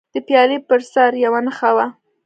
[0.13, 1.85] د پیالې پر سر یوه نښه وه.